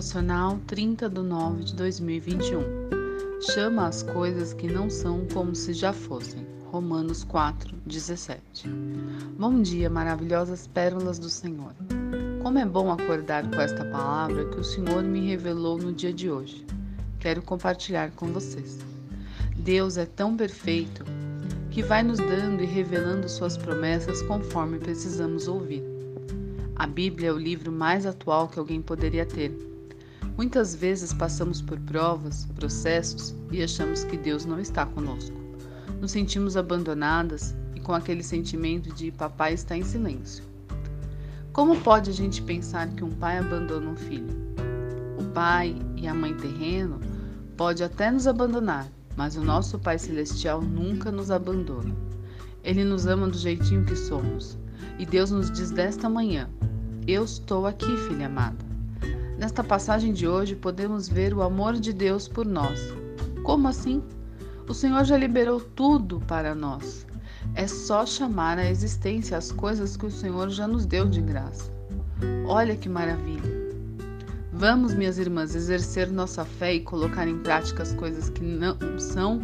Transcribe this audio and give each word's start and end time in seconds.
Devocional 0.00 0.58
30 0.66 1.10
de 1.10 1.20
9 1.20 1.62
de 1.62 1.74
2021. 1.74 2.62
Chama 3.52 3.86
as 3.86 4.02
coisas 4.02 4.54
que 4.54 4.66
não 4.66 4.88
são 4.88 5.26
como 5.30 5.54
se 5.54 5.74
já 5.74 5.92
fossem. 5.92 6.46
Romanos 6.72 7.22
4, 7.22 7.76
17. 7.84 8.66
Bom 9.38 9.60
dia, 9.60 9.90
maravilhosas 9.90 10.66
pérolas 10.66 11.18
do 11.18 11.28
Senhor. 11.28 11.74
Como 12.42 12.58
é 12.58 12.64
bom 12.64 12.90
acordar 12.90 13.46
com 13.50 13.60
esta 13.60 13.84
palavra 13.84 14.46
que 14.46 14.58
o 14.58 14.64
Senhor 14.64 15.02
me 15.02 15.20
revelou 15.28 15.76
no 15.76 15.92
dia 15.92 16.14
de 16.14 16.30
hoje. 16.30 16.64
Quero 17.18 17.42
compartilhar 17.42 18.10
com 18.12 18.28
vocês. 18.28 18.78
Deus 19.54 19.98
é 19.98 20.06
tão 20.06 20.34
perfeito 20.34 21.04
que 21.70 21.82
vai 21.82 22.02
nos 22.02 22.18
dando 22.18 22.62
e 22.62 22.66
revelando 22.66 23.28
suas 23.28 23.58
promessas 23.58 24.22
conforme 24.22 24.78
precisamos 24.78 25.46
ouvir. 25.46 25.84
A 26.74 26.86
Bíblia 26.86 27.28
é 27.28 27.32
o 27.34 27.38
livro 27.38 27.70
mais 27.70 28.06
atual 28.06 28.48
que 28.48 28.58
alguém 28.58 28.80
poderia 28.80 29.26
ter. 29.26 29.68
Muitas 30.40 30.74
vezes 30.74 31.12
passamos 31.12 31.60
por 31.60 31.78
provas, 31.80 32.46
processos 32.54 33.34
e 33.52 33.62
achamos 33.62 34.04
que 34.04 34.16
Deus 34.16 34.46
não 34.46 34.58
está 34.58 34.86
conosco. 34.86 35.36
Nos 36.00 36.12
sentimos 36.12 36.56
abandonadas 36.56 37.54
e 37.74 37.80
com 37.80 37.92
aquele 37.92 38.22
sentimento 38.22 38.90
de 38.94 39.12
papai 39.12 39.52
está 39.52 39.76
em 39.76 39.84
silêncio. 39.84 40.42
Como 41.52 41.78
pode 41.82 42.08
a 42.08 42.12
gente 42.14 42.40
pensar 42.40 42.88
que 42.88 43.04
um 43.04 43.10
pai 43.10 43.36
abandona 43.36 43.90
um 43.90 43.96
filho? 43.96 44.34
O 45.18 45.24
pai 45.24 45.76
e 45.94 46.08
a 46.08 46.14
mãe 46.14 46.34
terreno 46.34 46.98
pode 47.54 47.84
até 47.84 48.10
nos 48.10 48.26
abandonar, 48.26 48.88
mas 49.18 49.36
o 49.36 49.44
nosso 49.44 49.78
Pai 49.78 49.98
celestial 49.98 50.62
nunca 50.62 51.12
nos 51.12 51.30
abandona. 51.30 51.94
Ele 52.64 52.82
nos 52.82 53.06
ama 53.06 53.28
do 53.28 53.36
jeitinho 53.36 53.84
que 53.84 53.94
somos. 53.94 54.56
E 54.98 55.04
Deus 55.04 55.30
nos 55.30 55.50
diz 55.50 55.70
desta 55.70 56.08
manhã: 56.08 56.48
eu 57.06 57.24
estou 57.24 57.66
aqui, 57.66 57.94
filha 58.08 58.24
amada. 58.24 58.69
Nesta 59.40 59.64
passagem 59.64 60.12
de 60.12 60.28
hoje 60.28 60.54
podemos 60.54 61.08
ver 61.08 61.32
o 61.32 61.40
amor 61.40 61.72
de 61.72 61.94
Deus 61.94 62.28
por 62.28 62.44
nós. 62.44 62.78
Como 63.42 63.68
assim? 63.68 64.02
O 64.68 64.74
Senhor 64.74 65.02
já 65.06 65.16
liberou 65.16 65.58
tudo 65.58 66.20
para 66.28 66.54
nós. 66.54 67.06
É 67.54 67.66
só 67.66 68.04
chamar 68.04 68.58
à 68.58 68.68
existência 68.68 69.38
as 69.38 69.50
coisas 69.50 69.96
que 69.96 70.04
o 70.04 70.10
Senhor 70.10 70.50
já 70.50 70.68
nos 70.68 70.84
deu 70.84 71.08
de 71.08 71.22
graça. 71.22 71.72
Olha 72.46 72.76
que 72.76 72.86
maravilha! 72.86 73.50
Vamos, 74.52 74.92
minhas 74.92 75.16
irmãs, 75.16 75.54
exercer 75.54 76.12
nossa 76.12 76.44
fé 76.44 76.74
e 76.74 76.80
colocar 76.80 77.26
em 77.26 77.38
prática 77.38 77.82
as 77.82 77.94
coisas 77.94 78.28
que 78.28 78.44
não 78.44 78.76
são 78.98 79.40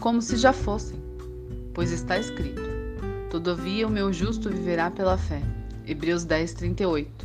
como 0.00 0.20
se 0.20 0.36
já 0.36 0.52
fossem. 0.52 1.02
Pois 1.72 1.90
está 1.90 2.18
escrito: 2.18 2.60
Todavia 3.30 3.86
o 3.86 3.90
meu 3.90 4.12
justo 4.12 4.50
viverá 4.50 4.90
pela 4.90 5.16
fé. 5.16 5.40
Hebreus 5.86 6.26
10, 6.26 6.52
38. 6.52 7.19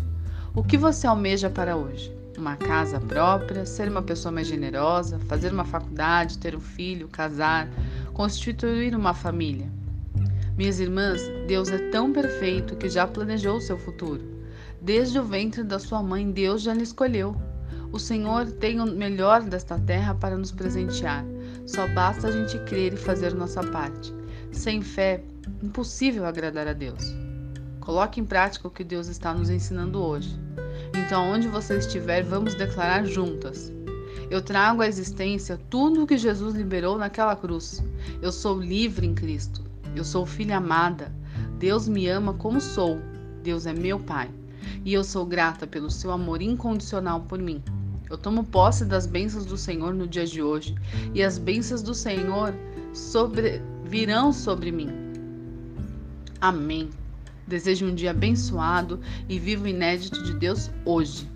O 0.56 0.64
que 0.64 0.78
você 0.78 1.06
almeja 1.06 1.50
para 1.50 1.75
hoje? 1.75 2.16
Uma 2.38 2.56
casa 2.56 2.98
própria, 2.98 3.66
ser 3.66 3.89
uma 3.89 4.02
pessoa 4.02 4.31
mais 4.31 4.48
generosa, 4.48 5.20
fazer 5.28 5.52
uma 5.52 5.66
faculdade, 5.66 6.38
ter 6.38 6.56
um 6.56 6.61
filho, 6.61 7.09
casar, 7.09 7.67
constituir 8.14 8.95
uma 8.95 9.14
família? 9.14 9.70
Minhas 10.58 10.80
irmãs, 10.80 11.22
Deus 11.45 11.70
é 11.70 11.89
tão 11.89 12.14
perfeito 12.14 12.78
que 12.78 12.88
já 12.88 13.06
planejou 13.06 13.58
o 13.58 13.61
seu 13.61 13.78
futuro. 13.78 14.23
Desde 14.81 15.20
o 15.20 15.26
ventre 15.26 15.61
da 15.61 15.78
sua 15.78 16.02
mãe, 16.02 16.31
Deus 16.31 16.61
já 16.61 16.73
lhe 16.73 16.83
escolheu. 16.83 17.36
O 17.92 18.00
Senhor 18.00 18.50
tem 18.50 18.80
o 18.80 18.86
melhor 18.86 19.42
desta 19.44 19.78
terra 19.78 20.16
para 20.16 20.38
nos 20.38 20.53
presentear. 20.53 21.26
Só 21.66 21.86
basta 21.89 22.30
a 22.30 22.31
gente 22.31 22.58
crer 22.59 22.94
e 22.94 22.98
fazer 22.98 23.33
nossa 23.33 23.61
parte. 23.61 24.14
Sem 24.53 24.81
fé, 24.81 25.22
impossível 25.61 26.26
agradar 26.26 26.66
a 26.66 26.73
Deus. 26.73 27.25
Coloque 27.86 28.19
em 28.19 28.25
prática 28.25 28.67
o 28.67 28.72
que 28.72 28.83
Deus 28.83 29.08
está 29.08 29.31
nos 29.31 29.50
ensinando 29.50 30.02
hoje. 30.02 30.36
Então, 31.05 31.30
onde 31.30 31.47
você 31.47 31.78
estiver, 31.78 32.23
vamos 32.23 32.55
declarar 32.55 33.05
juntas. 33.05 33.71
Eu 34.27 34.42
trago 34.42 34.82
à 34.82 34.87
existência 34.87 35.60
tudo 35.70 36.04
o 36.04 36.08
que 36.08 36.17
Jesus 36.17 36.55
liberou 36.55 36.98
naquela 36.98 37.36
cruz. 37.36 37.83
Eu 38.23 38.32
sou 38.32 38.60
livre 38.60 39.05
em 39.05 39.14
Cristo. 39.14 39.64
Eu 39.95 40.04
sou 40.04 40.26
filha 40.26 40.58
amada. 40.58 41.14
Deus 41.60 41.87
me 41.87 42.08
ama 42.08 42.33
como 42.33 42.60
sou. 42.60 42.99
Deus 43.43 43.67
é 43.67 43.73
meu 43.73 43.99
Pai. 43.99 44.31
E 44.83 44.92
eu 44.92 45.04
sou 45.04 45.23
grata 45.23 45.67
pelo 45.67 45.92
seu 45.92 46.11
amor 46.11 46.42
incondicional 46.42 47.21
por 47.21 47.37
mim. 47.37 47.64
Eu 48.10 48.17
tomo 48.17 48.43
posse 48.43 48.83
das 48.83 49.05
bênçãos 49.05 49.45
do 49.45 49.58
Senhor 49.58 49.93
no 49.93 50.08
dia 50.08 50.26
de 50.26 50.42
hoje. 50.42 50.73
E 51.14 51.21
as 51.21 51.37
bênçãos 51.37 51.83
do 51.83 51.93
Senhor 51.93 52.52
sobre, 52.93 53.61
virão 53.83 54.33
sobre 54.33 54.71
mim. 54.71 54.89
Amém. 56.42 56.89
Desejo 57.48 57.86
um 57.86 57.94
dia 57.94 58.11
abençoado 58.11 59.00
e 59.30 59.38
vivo 59.38 59.67
inédito 59.67 60.23
de 60.23 60.33
Deus 60.33 60.72
hoje. 60.83 61.35